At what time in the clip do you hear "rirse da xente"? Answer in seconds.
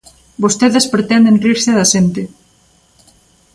1.45-2.23